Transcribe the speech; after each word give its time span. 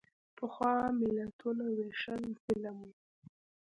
پخوا 0.37 0.73
ملتونو 0.99 1.65
وېشل 1.77 2.21
ظلم 2.43 2.77
و. 2.87 2.89